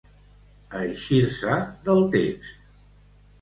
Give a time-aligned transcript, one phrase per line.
[0.79, 2.59] Eixir-se del text.